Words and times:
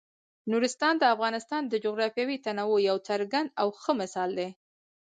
نورستان 0.51 0.93
د 0.99 1.03
افغانستان 1.15 1.61
د 1.67 1.73
جغرافیوي 1.85 2.37
تنوع 2.45 2.79
یو 2.89 2.97
څرګند 3.07 3.47
او 3.61 3.67
ښه 3.81 3.91
مثال 4.01 4.29
دی. 4.39 4.49